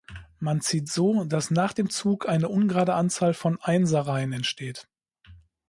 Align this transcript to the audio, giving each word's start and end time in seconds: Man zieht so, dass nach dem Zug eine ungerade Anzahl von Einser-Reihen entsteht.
Man 0.39 0.61
zieht 0.61 0.89
so, 0.89 1.25
dass 1.25 1.51
nach 1.51 1.73
dem 1.73 1.91
Zug 1.91 2.27
eine 2.27 2.49
ungerade 2.49 2.95
Anzahl 2.95 3.35
von 3.35 3.59
Einser-Reihen 3.61 4.33
entsteht. 4.33 4.87